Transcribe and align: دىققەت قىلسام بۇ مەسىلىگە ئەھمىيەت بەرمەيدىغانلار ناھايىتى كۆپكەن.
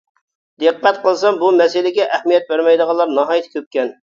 دىققەت 0.63 0.97
قىلسام 1.03 1.37
بۇ 1.43 1.51
مەسىلىگە 1.59 2.09
ئەھمىيەت 2.17 2.51
بەرمەيدىغانلار 2.55 3.17
ناھايىتى 3.21 3.57
كۆپكەن. 3.57 3.97